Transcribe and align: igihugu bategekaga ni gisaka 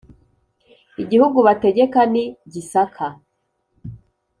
igihugu 1.01 1.37
bategekaga 1.47 2.09
ni 2.13 2.23
gisaka 2.51 3.05